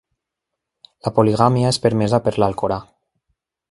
La 1.09 1.13
poligàmia 1.19 1.75
és 1.75 1.81
permesa 1.87 2.23
per 2.29 2.37
l'Alcorà. 2.41 2.83